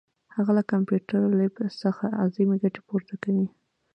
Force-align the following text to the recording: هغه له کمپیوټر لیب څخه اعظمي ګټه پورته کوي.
هغه 0.35 0.51
له 0.57 0.63
کمپیوټر 0.71 1.19
لیب 1.39 1.53
څخه 1.83 2.05
اعظمي 2.21 2.57
ګټه 2.63 2.81
پورته 2.87 3.13
کوي. 3.23 3.47